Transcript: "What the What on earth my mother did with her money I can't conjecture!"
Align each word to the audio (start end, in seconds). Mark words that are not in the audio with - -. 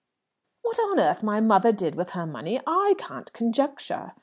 "What 0.63 0.77
the 0.77 0.83
What 0.87 0.91
on 0.93 0.99
earth 0.99 1.21
my 1.21 1.39
mother 1.41 1.71
did 1.71 1.93
with 1.93 2.09
her 2.17 2.25
money 2.25 2.59
I 2.65 2.95
can't 2.97 3.31
conjecture!" 3.33 4.13